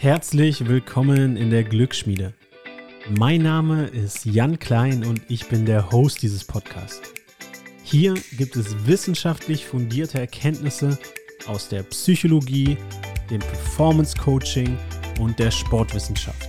[0.00, 2.32] Herzlich willkommen in der Glücksschmiede.
[3.18, 7.12] Mein Name ist Jan Klein und ich bin der Host dieses Podcasts.
[7.82, 10.96] Hier gibt es wissenschaftlich fundierte Erkenntnisse
[11.48, 12.76] aus der Psychologie,
[13.28, 14.78] dem Performance Coaching
[15.18, 16.48] und der Sportwissenschaft.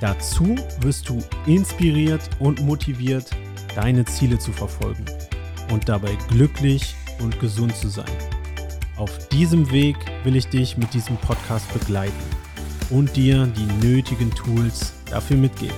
[0.00, 3.28] Dazu wirst du inspiriert und motiviert,
[3.74, 5.04] deine Ziele zu verfolgen
[5.70, 8.16] und dabei glücklich und gesund zu sein.
[8.96, 12.33] Auf diesem Weg will ich dich mit diesem Podcast begleiten
[12.90, 15.76] und dir die nötigen Tools dafür mitgeben.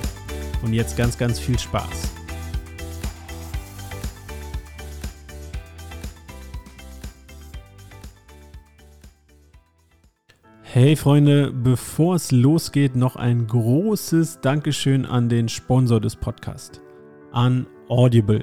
[0.62, 2.12] Und jetzt ganz, ganz viel Spaß.
[10.62, 16.82] Hey Freunde, bevor es losgeht, noch ein großes Dankeschön an den Sponsor des Podcasts,
[17.32, 18.42] an Audible.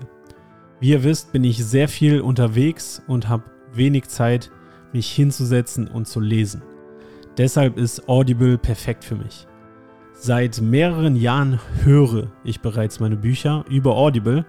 [0.79, 4.49] Wie ihr wisst, bin ich sehr viel unterwegs und habe wenig Zeit,
[4.93, 6.63] mich hinzusetzen und zu lesen.
[7.37, 9.47] Deshalb ist Audible perfekt für mich.
[10.13, 14.45] Seit mehreren Jahren höre ich bereits meine Bücher über Audible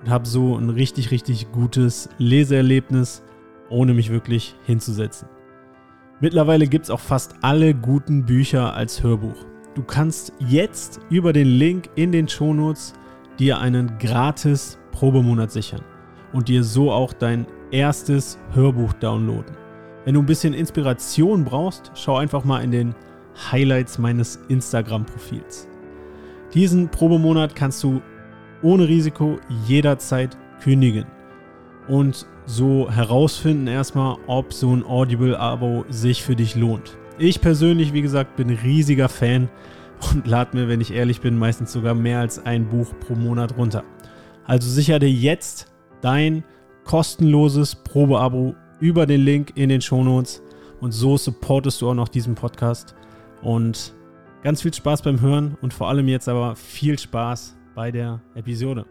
[0.00, 3.22] und habe so ein richtig, richtig gutes Leseerlebnis,
[3.68, 5.28] ohne mich wirklich hinzusetzen.
[6.20, 9.36] Mittlerweile gibt es auch fast alle guten Bücher als Hörbuch.
[9.74, 12.94] Du kannst jetzt über den Link in den Shownotes
[13.38, 15.82] dir einen gratis Probemonat sichern
[16.32, 19.67] und dir so auch dein erstes Hörbuch downloaden.
[20.04, 22.94] Wenn du ein bisschen Inspiration brauchst, schau einfach mal in den
[23.50, 25.68] Highlights meines Instagram-Profils.
[26.54, 28.00] Diesen Probemonat kannst du
[28.62, 31.06] ohne Risiko jederzeit kündigen
[31.88, 36.96] und so herausfinden erstmal, ob so ein Audible-Abo sich für dich lohnt.
[37.18, 39.48] Ich persönlich, wie gesagt, bin riesiger Fan
[40.12, 43.56] und lade mir, wenn ich ehrlich bin, meistens sogar mehr als ein Buch pro Monat
[43.56, 43.84] runter.
[44.44, 45.66] Also sicher dir jetzt
[46.00, 46.44] dein
[46.84, 50.42] kostenloses Probeabo über den Link in den Shownotes
[50.80, 52.94] und so supportest du auch noch diesen Podcast.
[53.42, 53.94] Und
[54.42, 58.86] ganz viel Spaß beim Hören und vor allem jetzt aber viel Spaß bei der Episode.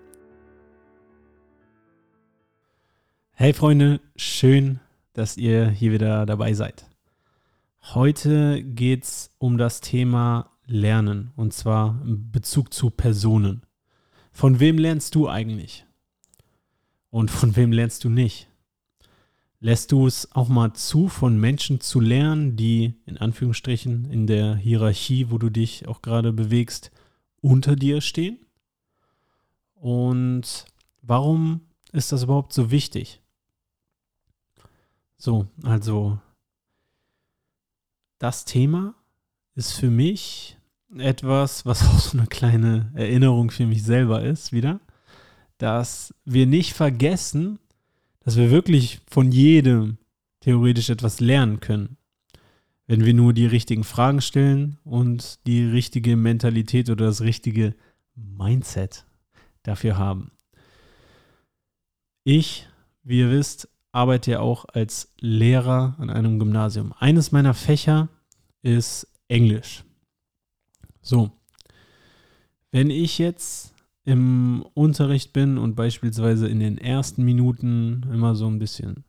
[3.34, 4.80] Hey Freunde, schön,
[5.14, 6.86] dass ihr hier wieder dabei seid.
[7.94, 13.64] Heute geht es um das Thema Lernen und zwar in Bezug zu Personen.
[14.34, 15.86] Von wem lernst du eigentlich?
[17.10, 18.50] Und von wem lernst du nicht?
[19.60, 24.56] Lässt du es auch mal zu, von Menschen zu lernen, die in Anführungsstrichen in der
[24.56, 26.92] Hierarchie, wo du dich auch gerade bewegst,
[27.42, 28.38] unter dir stehen?
[29.74, 30.66] Und
[31.02, 33.22] warum ist das überhaupt so wichtig?
[35.18, 36.20] So, also
[38.20, 38.94] das Thema
[39.56, 40.58] ist für mich
[40.96, 44.80] etwas, was auch so eine kleine Erinnerung für mich selber ist, wieder,
[45.58, 47.58] dass wir nicht vergessen,
[48.28, 50.00] dass wir wirklich von jedem
[50.42, 51.96] theoretisch etwas lernen können,
[52.86, 57.74] wenn wir nur die richtigen Fragen stellen und die richtige Mentalität oder das richtige
[58.16, 59.06] Mindset
[59.64, 60.32] dafür haben.
[62.26, 62.68] Ich,
[63.02, 66.92] wie ihr wisst, arbeite ja auch als Lehrer an einem Gymnasium.
[67.00, 68.10] Eines meiner Fächer
[68.62, 69.86] ist Englisch.
[71.02, 71.32] So,
[72.72, 73.74] wenn ich jetzt
[74.08, 79.04] im Unterricht bin und beispielsweise in den ersten Minuten immer so ein bisschen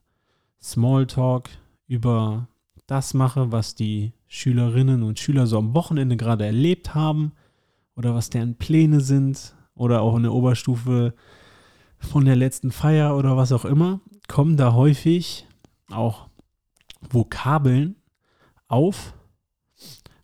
[0.60, 1.48] Smalltalk
[1.86, 2.48] über
[2.88, 7.30] das mache, was die Schülerinnen und Schüler so am Wochenende gerade erlebt haben
[7.94, 11.14] oder was deren Pläne sind oder auch in der Oberstufe
[12.00, 15.46] von der letzten Feier oder was auch immer, kommen da häufig
[15.92, 16.28] auch
[17.08, 17.94] Vokabeln
[18.66, 19.14] auf,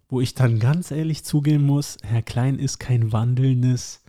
[0.08, 4.03] wo ich dann ganz ehrlich zugeben muss, Herr Klein ist kein wandelndes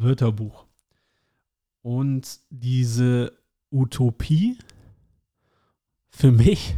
[0.00, 0.66] Wörterbuch.
[1.82, 3.32] Und diese
[3.70, 4.58] Utopie
[6.10, 6.74] für mich,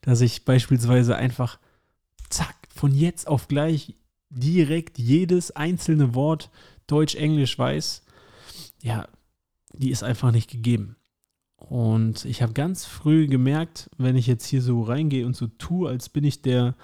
[0.00, 1.58] dass ich beispielsweise einfach,
[2.30, 3.94] zack, von jetzt auf gleich
[4.30, 6.50] direkt jedes einzelne Wort
[6.86, 8.02] Deutsch-Englisch weiß,
[8.82, 9.08] ja,
[9.72, 10.96] die ist einfach nicht gegeben.
[11.56, 15.88] Und ich habe ganz früh gemerkt, wenn ich jetzt hier so reingehe und so tue,
[15.88, 16.74] als bin ich der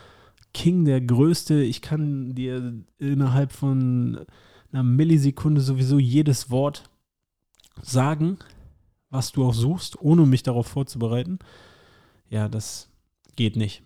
[0.53, 4.27] King, der Größte, ich kann dir innerhalb von
[4.75, 6.91] einer Millisekunde sowieso jedes Wort
[7.81, 8.39] sagen,
[9.11, 11.39] was du auch suchst, ohne mich darauf vorzubereiten.
[12.29, 12.89] Ja, das
[13.37, 13.83] geht nicht.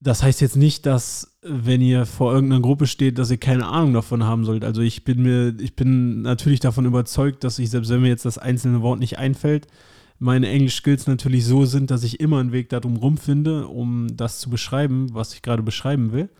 [0.00, 3.92] Das heißt jetzt nicht, dass wenn ihr vor irgendeiner Gruppe steht, dass ihr keine Ahnung
[3.94, 4.64] davon haben sollt.
[4.64, 8.24] Also ich bin mir, ich bin natürlich davon überzeugt, dass ich, selbst wenn mir jetzt
[8.24, 9.68] das einzelne Wort nicht einfällt,
[10.18, 14.50] meine Englisch-Skills natürlich so sind, dass ich immer einen Weg darum rumfinde, um das zu
[14.50, 16.30] beschreiben, was ich gerade beschreiben will.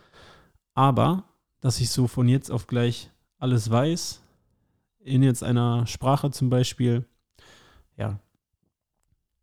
[0.73, 1.32] Aber,
[1.63, 4.21] dass ich so von jetzt auf gleich alles weiß,
[4.99, 7.05] in jetzt einer Sprache zum Beispiel,
[7.95, 8.19] ja,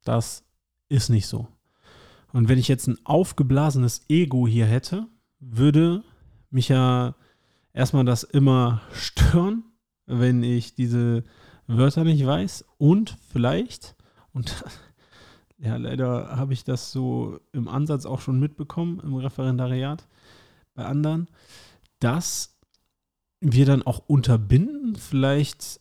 [0.05, 0.45] das
[0.91, 1.49] ist nicht so.
[2.35, 5.07] Und wenn ich jetzt ein aufgeblasenes Ego hier hätte,
[5.39, 6.05] würde
[6.51, 7.15] mich ja
[7.73, 9.65] erstmal das immer stören,
[10.05, 11.25] wenn ich diese
[11.67, 13.97] Wörter nicht weiß und vielleicht,
[14.35, 14.63] und
[15.57, 20.07] ja, leider habe ich das so im Ansatz auch schon mitbekommen im Referendariat
[20.75, 21.27] bei anderen,
[22.01, 22.59] dass
[23.41, 25.81] wir dann auch unterbinden, vielleicht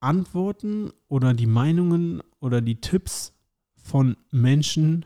[0.00, 3.34] Antworten oder die Meinungen oder die Tipps
[3.74, 5.04] von Menschen,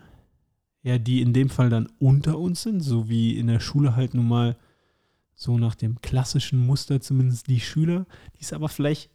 [0.82, 4.14] ja, die in dem Fall dann unter uns sind, so wie in der Schule halt
[4.14, 4.56] nun mal
[5.34, 8.06] so nach dem klassischen Muster zumindest die Schüler,
[8.36, 9.10] die es aber vielleicht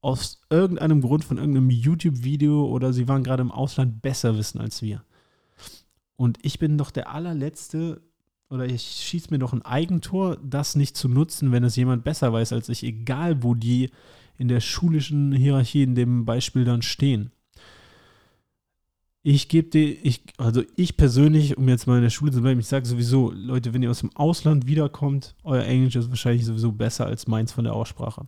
[0.00, 4.82] aus irgendeinem Grund von irgendeinem YouTube-Video oder sie waren gerade im Ausland besser wissen als
[4.82, 5.02] wir.
[6.16, 8.02] Und ich bin doch der allerletzte
[8.50, 12.32] oder ich schieße mir doch ein Eigentor, das nicht zu nutzen, wenn es jemand besser
[12.32, 13.90] weiß als ich, egal wo die
[14.38, 17.30] in der schulischen Hierarchie in dem Beispiel dann stehen.
[19.26, 22.60] Ich gebe dir, ich, also ich persönlich, um jetzt mal in der Schule zu bleiben,
[22.60, 26.72] ich sage sowieso, Leute, wenn ihr aus dem Ausland wiederkommt, euer Englisch ist wahrscheinlich sowieso
[26.72, 28.26] besser als meins von der Aussprache.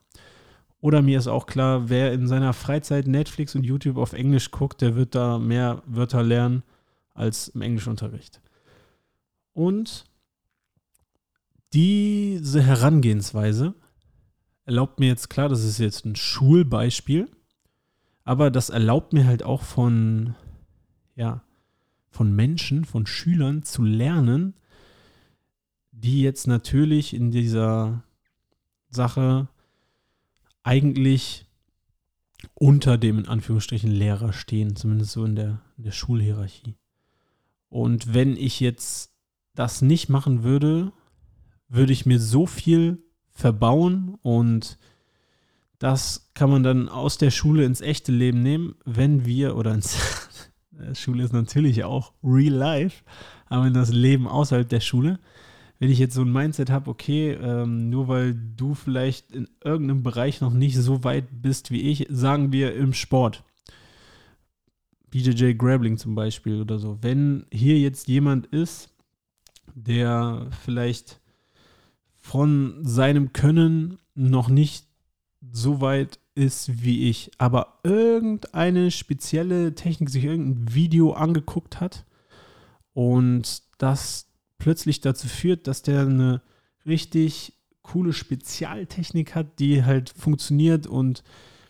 [0.80, 4.80] Oder mir ist auch klar, wer in seiner Freizeit Netflix und YouTube auf Englisch guckt,
[4.80, 6.62] der wird da mehr Wörter lernen
[7.12, 8.40] als im Englischunterricht.
[9.56, 10.05] Und
[11.73, 13.75] diese Herangehensweise
[14.67, 17.31] erlaubt mir jetzt, klar, das ist jetzt ein Schulbeispiel,
[18.23, 20.35] aber das erlaubt mir halt auch von
[21.14, 21.43] ja,
[22.11, 24.53] von Menschen, von Schülern zu lernen,
[25.91, 28.05] die jetzt natürlich in dieser
[28.91, 29.49] Sache
[30.64, 31.47] eigentlich
[32.53, 36.76] unter dem in Anführungsstrichen Lehrer stehen, zumindest so in der, in der Schulhierarchie.
[37.70, 39.15] Und wenn ich jetzt
[39.56, 40.93] das nicht machen würde,
[41.69, 44.79] würde ich mir so viel verbauen und
[45.79, 49.97] das kann man dann aus der Schule ins echte Leben nehmen, wenn wir oder ins
[50.79, 53.03] äh, Schule ist natürlich auch real life,
[53.47, 55.19] aber in das Leben außerhalb der Schule.
[55.79, 60.03] Wenn ich jetzt so ein Mindset habe, okay, ähm, nur weil du vielleicht in irgendeinem
[60.03, 63.44] Bereich noch nicht so weit bist wie ich, sagen wir im Sport,
[65.11, 68.95] BJJ Grappling zum Beispiel oder so, wenn hier jetzt jemand ist,
[69.74, 71.20] der vielleicht
[72.18, 74.86] von seinem Können noch nicht
[75.52, 82.04] so weit ist wie ich, aber irgendeine spezielle Technik sich irgendein Video angeguckt hat
[82.92, 84.26] und das
[84.58, 86.42] plötzlich dazu führt, dass der eine
[86.84, 91.22] richtig coole Spezialtechnik hat, die halt funktioniert und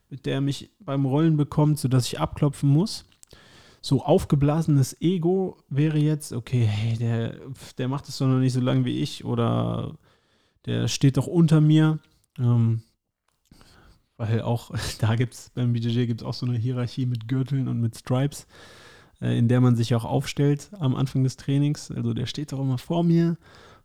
[0.08, 3.04] mit der er mich beim Rollen bekommt, sodass ich abklopfen muss.
[3.87, 7.37] So aufgeblasenes Ego wäre jetzt, okay, hey, der,
[7.79, 9.97] der macht es doch noch nicht so lange wie ich oder
[10.65, 12.00] der steht doch unter mir.
[12.37, 12.83] Ähm,
[14.17, 17.69] weil auch da gibt es beim BJJ gibt es auch so eine Hierarchie mit Gürteln
[17.69, 18.49] und mit Stripes,
[19.21, 21.93] äh, in der man sich auch aufstellt am Anfang des Trainings.
[21.93, 23.37] Also der steht doch immer vor mir.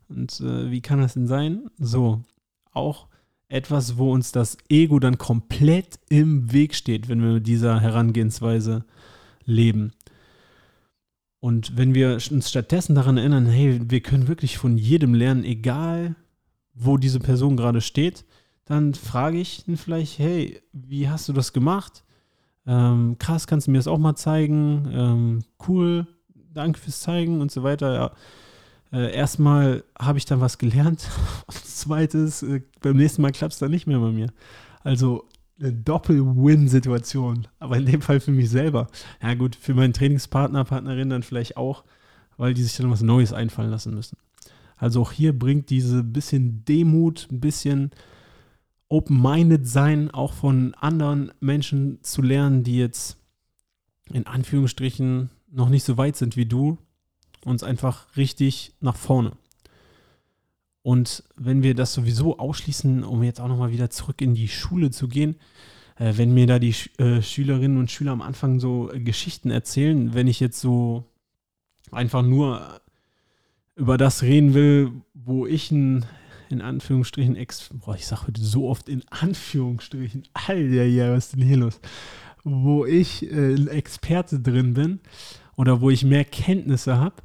[0.08, 1.70] Und äh, wie kann das denn sein?
[1.78, 2.24] So,
[2.72, 3.06] auch
[3.48, 8.84] etwas, wo uns das Ego dann komplett im Weg steht, wenn wir mit dieser Herangehensweise
[9.44, 9.92] leben.
[11.40, 16.14] Und wenn wir uns stattdessen daran erinnern, hey, wir können wirklich von jedem lernen, egal
[16.74, 18.24] wo diese Person gerade steht,
[18.64, 22.04] dann frage ich ihn vielleicht, hey, wie hast du das gemacht?
[22.66, 24.88] Ähm, krass, kannst du mir das auch mal zeigen?
[24.92, 26.06] Ähm, cool,
[26.54, 27.94] danke fürs Zeigen und so weiter.
[27.94, 28.12] Ja.
[28.92, 31.08] Äh, erstmal habe ich dann was gelernt
[31.46, 34.28] und zweites, äh, beim nächsten Mal klappt es dann nicht mehr bei mir.
[34.84, 35.24] Also
[35.58, 38.88] eine Doppel-Win-Situation, aber in dem Fall für mich selber.
[39.22, 41.84] Ja gut, für meinen Trainingspartner, Partnerin dann vielleicht auch,
[42.36, 44.16] weil die sich dann was Neues einfallen lassen müssen.
[44.76, 47.90] Also auch hier bringt diese bisschen Demut, ein bisschen
[48.88, 53.16] open-minded sein, auch von anderen Menschen zu lernen, die jetzt
[54.10, 56.78] in Anführungsstrichen noch nicht so weit sind wie du,
[57.44, 59.32] uns einfach richtig nach vorne.
[60.82, 64.90] Und wenn wir das sowieso ausschließen, um jetzt auch nochmal wieder zurück in die Schule
[64.90, 65.36] zu gehen,
[65.96, 70.14] äh, wenn mir da die äh, Schülerinnen und Schüler am Anfang so äh, Geschichten erzählen,
[70.14, 71.04] wenn ich jetzt so
[71.92, 72.80] einfach nur
[73.76, 76.04] über das reden will, wo ich ein
[76.52, 81.36] in Anführungsstrichen, ex boah, ich sage heute so oft in Anführungsstrichen, Alter, ja, was ist
[81.36, 81.80] denn hier los?
[82.44, 85.00] Wo ich äh, ein Experte drin bin
[85.56, 87.22] oder wo ich mehr Kenntnisse habe,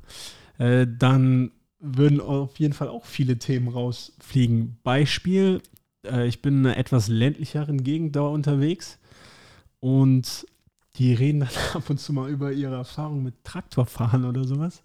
[0.60, 4.78] äh, dann würden auf jeden Fall auch viele Themen rausfliegen.
[4.84, 5.62] Beispiel,
[6.04, 9.00] äh, ich bin in einer etwas ländlicheren Gegend da unterwegs
[9.80, 10.46] und
[10.96, 14.82] die reden dann ab und zu mal über ihre Erfahrung mit Traktorfahren oder sowas.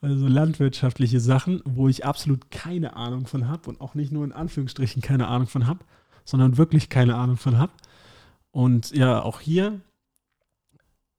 [0.00, 4.32] Also landwirtschaftliche Sachen, wo ich absolut keine Ahnung von habe und auch nicht nur in
[4.32, 5.84] Anführungsstrichen keine Ahnung von habe,
[6.24, 7.72] sondern wirklich keine Ahnung von habe.
[8.50, 9.80] Und ja, auch hier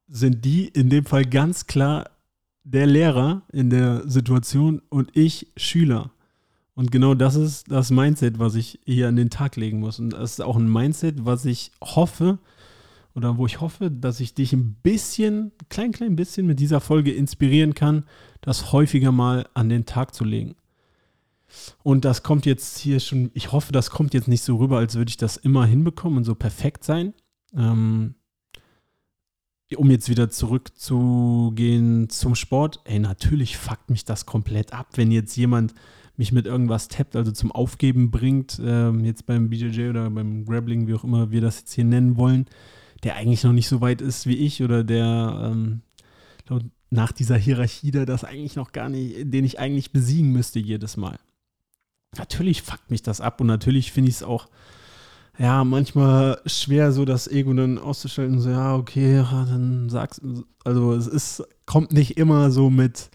[0.07, 2.10] sind die in dem Fall ganz klar
[2.65, 6.12] der Lehrer in der Situation und ich Schüler.
[6.74, 10.00] Und genau das ist das Mindset, was ich hier an den Tag legen muss.
[10.00, 12.39] Und das ist auch ein Mindset, was ich hoffe,
[13.13, 17.13] oder wo ich hoffe, dass ich dich ein bisschen, klein, klein bisschen mit dieser Folge
[17.13, 18.03] inspirieren kann,
[18.41, 20.55] das häufiger mal an den Tag zu legen.
[21.81, 24.95] Und das kommt jetzt hier schon, ich hoffe, das kommt jetzt nicht so rüber, als
[24.95, 27.13] würde ich das immer hinbekommen und so perfekt sein.
[27.55, 28.15] Ähm,
[29.75, 35.36] um jetzt wieder zurückzugehen zum Sport, ey, natürlich fuckt mich das komplett ab, wenn jetzt
[35.36, 35.74] jemand
[36.17, 40.88] mich mit irgendwas tappt, also zum Aufgeben bringt, ähm, jetzt beim BJJ oder beim Grappling,
[40.88, 42.45] wie auch immer wir das jetzt hier nennen wollen
[43.05, 45.81] der eigentlich noch nicht so weit ist wie ich oder der ähm,
[46.89, 50.98] nach dieser Hierarchie da das eigentlich noch gar nicht, den ich eigentlich besiegen müsste jedes
[50.98, 51.19] Mal.
[52.17, 54.48] Natürlich fuckt mich das ab und natürlich finde ich es auch,
[55.37, 60.21] ja, manchmal schwer, so das Ego dann auszuschalten, so, ja, okay, dann sag's,
[60.63, 63.09] also es ist, kommt nicht immer so mit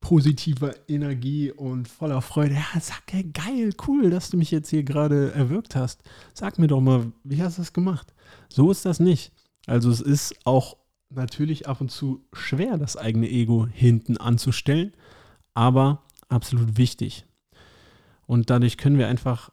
[0.00, 2.54] positiver Energie und voller Freude.
[2.54, 6.02] Ja, sag, geil, cool, dass du mich jetzt hier gerade erwürgt hast.
[6.34, 8.12] Sag mir doch mal, wie hast du das gemacht?
[8.48, 9.32] So ist das nicht.
[9.66, 10.76] Also es ist auch
[11.08, 14.92] natürlich ab und zu schwer, das eigene Ego hinten anzustellen,
[15.54, 17.24] aber absolut wichtig.
[18.26, 19.50] Und dadurch können wir einfach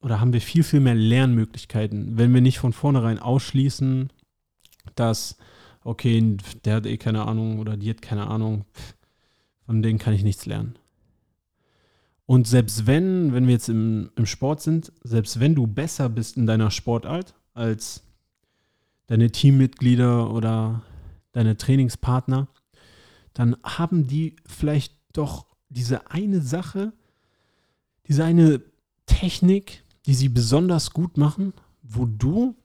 [0.00, 4.10] oder haben wir viel, viel mehr Lernmöglichkeiten, wenn wir nicht von vornherein ausschließen,
[4.94, 5.36] dass,
[5.82, 8.64] okay, der hat eh keine Ahnung oder die hat keine Ahnung,
[9.64, 10.78] von denen kann ich nichts lernen.
[12.26, 16.36] Und selbst wenn, wenn wir jetzt im, im Sport sind, selbst wenn du besser bist
[16.36, 18.02] in deiner Sportart, als
[19.06, 20.82] deine Teammitglieder oder
[21.32, 22.48] deine Trainingspartner,
[23.32, 26.92] dann haben die vielleicht doch diese eine Sache,
[28.08, 28.60] diese eine
[29.06, 32.56] Technik, die sie besonders gut machen, wo du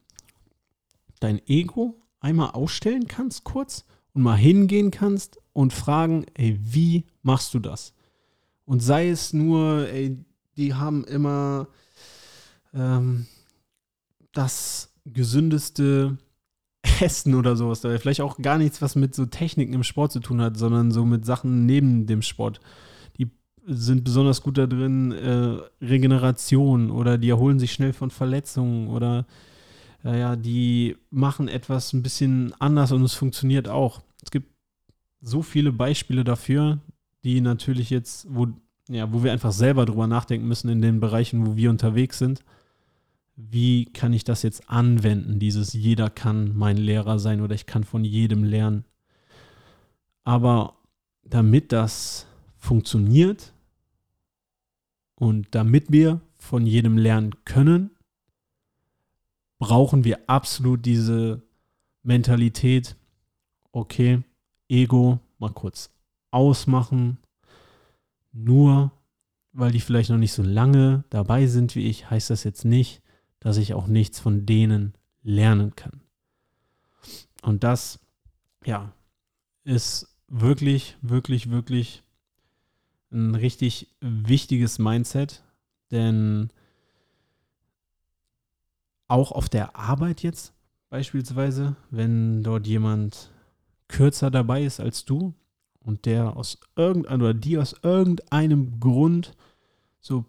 [1.20, 7.54] dein Ego einmal ausstellen kannst kurz und mal hingehen kannst und fragen, ey, wie machst
[7.54, 7.94] du das?
[8.66, 10.18] Und sei es nur, ey,
[10.56, 11.68] die haben immer
[12.74, 13.26] ähm,
[14.34, 16.18] das gesündeste
[17.02, 17.82] Essen oder sowas.
[17.82, 21.06] Vielleicht auch gar nichts, was mit so Techniken im Sport zu tun hat, sondern so
[21.06, 22.60] mit Sachen neben dem Sport.
[23.66, 29.26] Sind besonders gut da drin, äh, Regeneration oder die erholen sich schnell von Verletzungen oder
[30.04, 34.02] äh, ja, die machen etwas ein bisschen anders und es funktioniert auch.
[34.24, 34.50] Es gibt
[35.22, 36.80] so viele Beispiele dafür,
[37.24, 38.48] die natürlich jetzt, wo,
[38.90, 42.44] ja, wo wir einfach selber drüber nachdenken müssen in den Bereichen, wo wir unterwegs sind
[43.50, 47.84] wie kann ich das jetzt anwenden, dieses jeder kann mein Lehrer sein oder ich kann
[47.84, 48.86] von jedem lernen.
[50.24, 50.76] Aber
[51.24, 52.28] damit das
[52.62, 53.54] funktioniert
[55.16, 57.90] und damit wir von jedem lernen können,
[59.58, 61.42] brauchen wir absolut diese
[62.04, 62.96] Mentalität,
[63.72, 64.24] okay,
[64.70, 65.90] Ego mal kurz
[66.30, 67.18] ausmachen,
[68.32, 68.92] nur
[69.54, 73.02] weil die vielleicht noch nicht so lange dabei sind wie ich, heißt das jetzt nicht,
[73.40, 76.02] dass ich auch nichts von denen lernen kann.
[77.42, 78.00] Und das,
[78.64, 78.94] ja,
[79.64, 82.04] ist wirklich, wirklich, wirklich
[83.12, 85.44] ein richtig wichtiges Mindset,
[85.92, 86.50] denn
[89.08, 90.54] auch auf der Arbeit jetzt
[90.90, 93.32] beispielsweise, wenn dort jemand
[93.88, 95.34] kürzer dabei ist als du
[95.80, 99.36] und der aus irgendeinem oder die aus irgendeinem Grund
[100.00, 100.26] so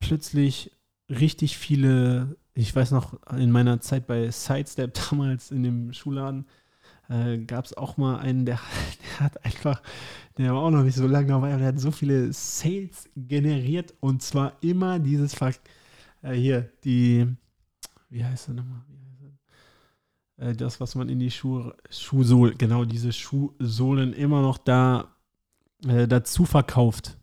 [0.00, 0.72] plötzlich
[1.10, 6.46] richtig viele ich weiß noch, in meiner Zeit bei Sidestep damals in dem Schulladen
[7.08, 8.60] äh, gab es auch mal einen, der,
[9.18, 9.82] der, hat einfach,
[10.38, 13.94] der war auch noch nicht so lange dabei, aber der hat so viele Sales generiert
[14.00, 15.52] und zwar immer dieses, Ver
[16.22, 17.26] äh, hier, die,
[18.10, 18.82] wie heißt er nochmal?
[20.42, 25.14] Äh, das, was man in die Schuhe, Schuhsohlen, genau diese Schuhsohlen immer noch da
[25.86, 27.16] äh, dazu verkauft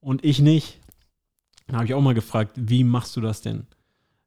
[0.00, 0.80] und ich nicht.
[1.66, 3.66] Da habe ich auch mal gefragt, wie machst du das denn?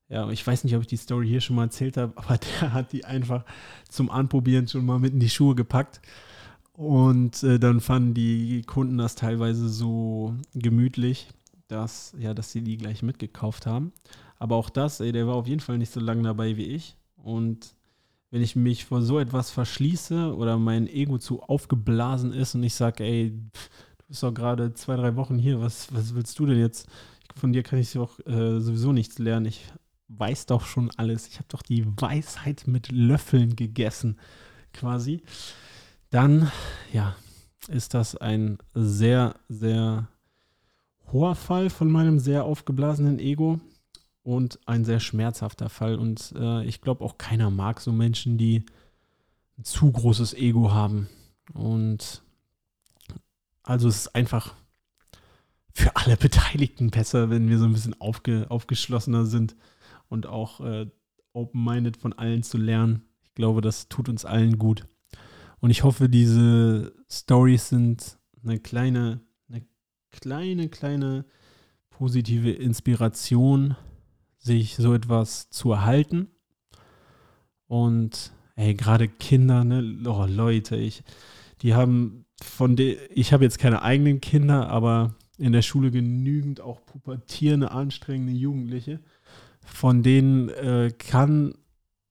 [0.10, 2.74] Ja, ich weiß nicht, ob ich die Story hier schon mal erzählt habe, aber der
[2.74, 3.46] hat die einfach
[3.90, 6.02] zum Anprobieren schon mal mit in die Schuhe gepackt.
[6.74, 11.28] Und äh, dann fanden die Kunden das teilweise so gemütlich,
[11.68, 13.92] dass, ja, dass sie die gleich mitgekauft haben.
[14.40, 16.96] Aber auch das, ey, der war auf jeden Fall nicht so lange dabei wie ich.
[17.18, 17.76] Und
[18.32, 22.76] wenn ich mich vor so etwas verschließe oder mein Ego zu aufgeblasen ist und ich
[22.76, 26.60] sage, ey, du bist doch gerade zwei, drei Wochen hier, was, was willst du denn
[26.60, 26.88] jetzt?
[27.36, 29.48] Von dir kann ich auch äh, sowieso nichts lernen.
[29.48, 29.66] Ich
[30.10, 31.28] weiß doch schon alles.
[31.28, 34.20] Ich habe doch die Weisheit mit Löffeln gegessen,
[34.74, 35.22] quasi.
[36.10, 36.52] Dann,
[36.92, 37.16] ja,
[37.68, 40.08] ist das ein sehr, sehr
[41.12, 43.60] hoher Fall von meinem sehr aufgeblasenen Ego
[44.24, 45.96] und ein sehr schmerzhafter Fall.
[45.96, 48.66] Und äh, ich glaube auch keiner mag so Menschen, die
[49.58, 51.10] ein zu großes Ego haben.
[51.54, 52.24] Und
[53.64, 54.56] Also es ist einfach
[55.74, 59.56] für alle Beteiligten besser, wenn wir so ein bisschen aufge, aufgeschlossener sind
[60.10, 60.88] und auch äh,
[61.34, 63.04] open-minded von allen zu lernen.
[63.24, 64.86] Ich glaube, das tut uns allen gut.
[65.60, 69.66] Und ich hoffe, diese Stories sind eine kleine, eine
[70.12, 71.26] kleine, kleine
[71.90, 73.76] positive Inspiration,
[74.38, 76.28] sich so etwas zu erhalten.
[77.68, 81.04] Und ey, gerade Kinder, ne, oh, Leute, ich,
[81.62, 86.62] die haben von der, ich habe jetzt keine eigenen Kinder, aber in der Schule genügend
[86.62, 89.00] auch pubertierende, anstrengende Jugendliche.
[89.74, 91.54] Von denen äh, kann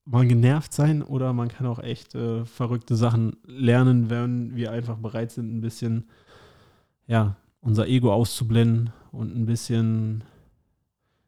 [0.05, 4.97] man genervt sein oder man kann auch echt äh, verrückte Sachen lernen, wenn wir einfach
[4.97, 6.09] bereit sind, ein bisschen,
[7.07, 10.25] ja, unser Ego auszublenden und ein bisschen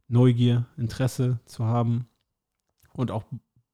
[0.09, 2.07] Neugier, Interesse zu haben
[2.95, 3.25] und auch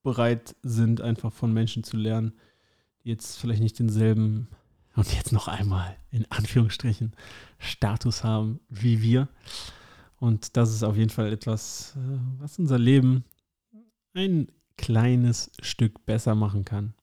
[0.02, 2.32] bereit sind, einfach von Menschen zu lernen,
[3.04, 4.48] die jetzt vielleicht nicht denselben
[4.96, 7.12] und jetzt noch einmal in Anführungsstrichen
[7.58, 9.28] Status haben wie wir.
[10.18, 13.24] Und das ist auf jeden Fall etwas, äh, was unser Leben
[14.14, 16.94] ein kleines Stück besser machen kann.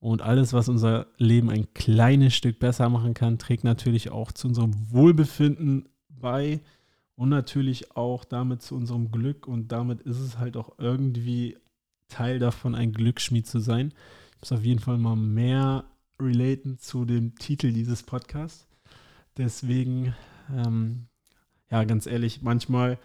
[0.00, 4.48] Und alles, was unser Leben ein kleines Stück besser machen kann, trägt natürlich auch zu
[4.48, 6.60] unserem Wohlbefinden bei
[7.16, 9.46] und natürlich auch damit zu unserem Glück.
[9.46, 11.58] Und damit ist es halt auch irgendwie
[12.08, 13.92] Teil davon, ein Glücksschmied zu sein.
[14.32, 15.84] Ich muss auf jeden Fall mal mehr
[16.18, 18.66] relaten zu dem Titel dieses Podcasts.
[19.36, 20.14] Deswegen,
[20.50, 21.06] ähm,
[21.70, 22.98] ja, ganz ehrlich, manchmal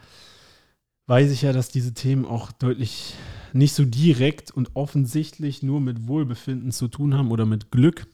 [1.08, 3.14] weiß ich ja, dass diese Themen auch deutlich
[3.54, 8.08] nicht so direkt und offensichtlich nur mit Wohlbefinden zu tun haben oder mit Glück.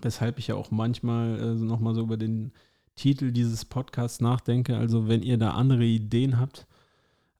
[0.00, 2.52] Weshalb ich ja auch manchmal äh, nochmal so über den
[2.96, 4.76] Titel dieses Podcasts nachdenke.
[4.76, 6.66] Also wenn ihr da andere Ideen habt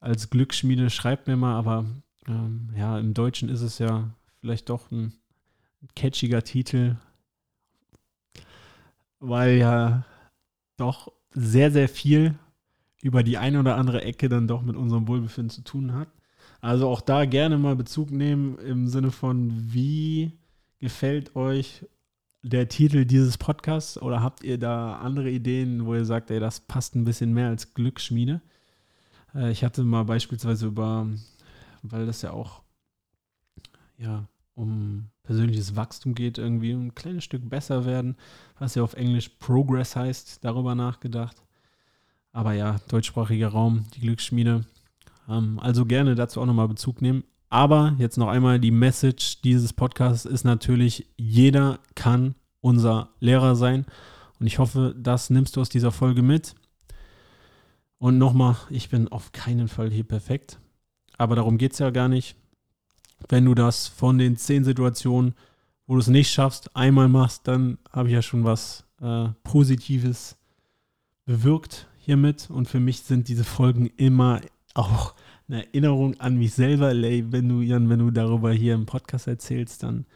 [0.01, 1.57] als Glücksschmiede, schreibt mir mal.
[1.57, 1.87] Aber
[2.29, 4.11] ähm, ja, im Deutschen ist es ja
[4.41, 5.15] vielleicht doch ein
[5.97, 6.97] catchiger Titel,
[9.19, 10.05] weil ja
[10.77, 12.35] doch sehr, sehr viel
[13.03, 16.09] über die eine oder andere Ecke dann doch mit unserem Wohlbefinden zu tun hat.
[16.61, 20.33] Also auch da gerne mal Bezug nehmen im Sinne von, wie
[20.81, 21.85] gefällt euch
[22.43, 26.61] der Titel dieses Podcasts oder habt ihr da andere Ideen, wo ihr sagt, ey, das
[26.61, 28.41] passt ein bisschen mehr als Glücksschmiede?
[29.35, 31.07] Äh, ich hatte mal beispielsweise über,
[31.83, 32.63] weil das ja auch
[33.99, 38.17] ja, um persönliches Wachstum geht, irgendwie ein kleines Stück besser werden,
[38.59, 41.43] was ja auf Englisch Progress heißt, darüber nachgedacht.
[42.33, 44.65] Aber ja, deutschsprachiger Raum, die Glücksschmiede.
[45.29, 47.25] Ähm, also gerne dazu auch nochmal Bezug nehmen.
[47.49, 53.87] Aber jetzt noch einmal die Message dieses Podcasts ist natürlich, jeder kann unser Lehrer sein.
[54.41, 56.55] Und ich hoffe, das nimmst du aus dieser Folge mit.
[57.99, 60.59] Und nochmal, ich bin auf keinen Fall hier perfekt.
[61.17, 62.37] Aber darum geht es ja gar nicht.
[63.29, 65.35] Wenn du das von den zehn Situationen,
[65.87, 70.37] wo du es nicht schaffst, einmal machst, dann habe ich ja schon was äh, Positives
[71.25, 72.49] bewirkt hiermit.
[72.51, 74.41] Und für mich sind diese Folgen immer
[74.75, 75.15] auch
[75.49, 76.91] eine Erinnerung an mich selber.
[76.91, 80.07] Wenn du, Jan, wenn du darüber hier im Podcast erzählst, dann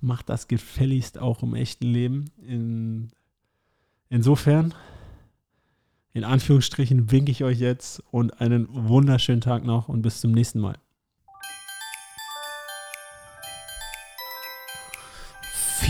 [0.00, 2.30] mach das gefälligst auch im echten Leben.
[2.46, 3.08] In,
[4.08, 4.74] insofern,
[6.12, 10.60] in Anführungsstrichen, winke ich euch jetzt und einen wunderschönen Tag noch und bis zum nächsten
[10.60, 10.78] Mal.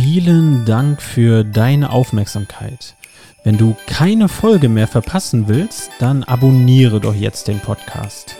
[0.08, 2.94] Vielen Dank für deine Aufmerksamkeit.
[3.42, 8.36] Wenn du keine Folge mehr verpassen willst, dann abonniere doch jetzt den Podcast.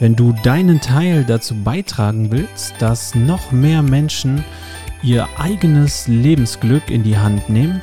[0.00, 4.44] Wenn du deinen Teil dazu beitragen willst, dass noch mehr Menschen
[5.00, 7.80] ihr eigenes Lebensglück in die Hand nehmen,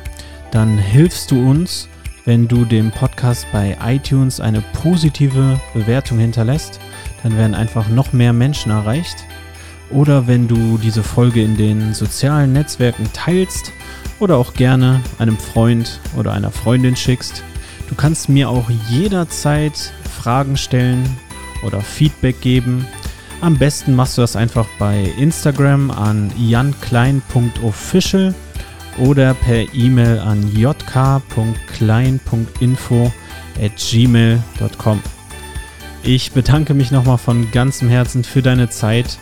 [0.50, 1.88] dann hilfst du uns,
[2.26, 6.78] wenn du dem Podcast bei iTunes eine positive Bewertung hinterlässt.
[7.22, 9.24] Dann werden einfach noch mehr Menschen erreicht.
[9.90, 13.72] Oder wenn du diese Folge in den sozialen Netzwerken teilst
[14.20, 17.42] oder auch gerne einem Freund oder einer Freundin schickst.
[17.88, 21.04] Du kannst mir auch jederzeit Fragen stellen
[21.62, 22.86] oder Feedback geben.
[23.40, 28.34] Am besten machst du das einfach bei Instagram an janklein.official
[28.98, 33.12] oder per E-Mail an jk.klein.info
[33.60, 35.02] at gmail.com.
[36.02, 39.18] Ich bedanke mich nochmal von ganzem Herzen für deine Zeit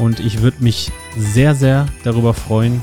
[0.00, 2.82] und ich würde mich sehr, sehr darüber freuen,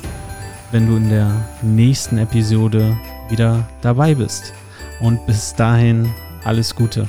[0.71, 2.95] wenn du in der nächsten Episode
[3.29, 4.53] wieder dabei bist.
[4.99, 6.09] Und bis dahin
[6.43, 7.07] alles Gute.